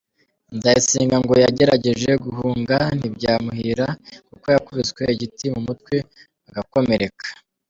[0.55, 3.87] Nzayisenga ngo yagerageje guhunga ntibyamuhira,
[4.29, 5.95] kuko yakubiswe igiti mu mutwe
[6.49, 7.27] agakomereka.